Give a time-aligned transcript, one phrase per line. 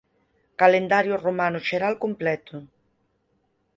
[0.59, 2.55] Calendario romano xeral completo